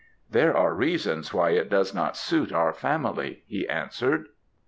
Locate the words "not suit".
1.93-2.51